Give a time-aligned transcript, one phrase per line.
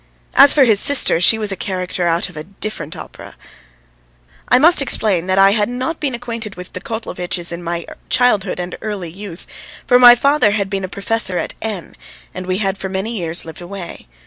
[0.33, 3.35] As for his sister, she was a character out of a different opera.
[4.49, 8.59] I must explain that I had not been acquainted with the Kotlovitches in my childhood
[8.59, 9.45] and early youth,
[9.85, 11.95] for my father had been a professor at N.,
[12.33, 14.07] and we had for many years lived away.